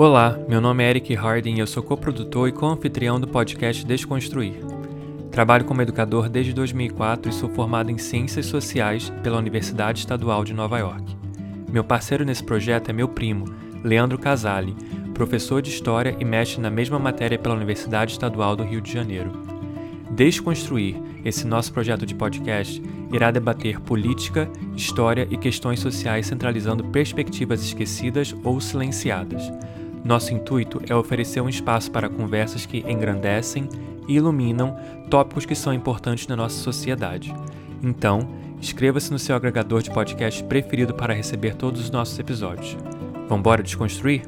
Olá, 0.00 0.40
meu 0.48 0.62
nome 0.62 0.82
é 0.82 0.88
Eric 0.88 1.14
Harding 1.14 1.56
e 1.56 1.58
eu 1.58 1.66
sou 1.66 1.82
coprodutor 1.82 2.48
e 2.48 2.52
co-anfitrião 2.52 3.20
do 3.20 3.28
podcast 3.28 3.84
Desconstruir. 3.84 4.54
Trabalho 5.30 5.66
como 5.66 5.82
educador 5.82 6.30
desde 6.30 6.54
2004 6.54 7.30
e 7.30 7.34
sou 7.34 7.50
formado 7.50 7.90
em 7.90 7.98
Ciências 7.98 8.46
Sociais 8.46 9.12
pela 9.22 9.36
Universidade 9.36 9.98
Estadual 9.98 10.42
de 10.42 10.54
Nova 10.54 10.78
York. 10.78 11.14
Meu 11.70 11.84
parceiro 11.84 12.24
nesse 12.24 12.42
projeto 12.42 12.88
é 12.88 12.94
meu 12.94 13.08
primo, 13.08 13.44
Leandro 13.84 14.16
Casale, 14.16 14.74
professor 15.12 15.60
de 15.60 15.68
História 15.68 16.16
e 16.18 16.24
mestre 16.24 16.62
na 16.62 16.70
mesma 16.70 16.98
matéria 16.98 17.38
pela 17.38 17.54
Universidade 17.54 18.12
Estadual 18.12 18.56
do 18.56 18.64
Rio 18.64 18.80
de 18.80 18.90
Janeiro. 18.90 19.30
Desconstruir, 20.12 20.96
esse 21.26 21.46
nosso 21.46 21.74
projeto 21.74 22.06
de 22.06 22.14
podcast, 22.14 22.82
irá 23.12 23.30
debater 23.30 23.78
política, 23.78 24.48
história 24.74 25.28
e 25.30 25.36
questões 25.36 25.78
sociais 25.78 26.26
centralizando 26.26 26.84
perspectivas 26.84 27.62
esquecidas 27.62 28.34
ou 28.42 28.62
silenciadas. 28.62 29.52
Nosso 30.04 30.32
intuito 30.32 30.80
é 30.88 30.94
oferecer 30.94 31.40
um 31.40 31.48
espaço 31.48 31.90
para 31.90 32.08
conversas 32.08 32.66
que 32.66 32.78
engrandecem 32.88 33.68
e 34.08 34.14
iluminam 34.14 34.76
tópicos 35.10 35.44
que 35.44 35.54
são 35.54 35.72
importantes 35.72 36.26
na 36.26 36.36
nossa 36.36 36.56
sociedade. 36.56 37.34
Então, 37.82 38.28
inscreva-se 38.58 39.10
no 39.12 39.18
seu 39.18 39.36
agregador 39.36 39.82
de 39.82 39.90
podcast 39.90 40.42
preferido 40.44 40.94
para 40.94 41.14
receber 41.14 41.54
todos 41.54 41.80
os 41.80 41.90
nossos 41.90 42.18
episódios. 42.18 42.76
Vamos 43.28 43.62
desconstruir? 43.62 44.22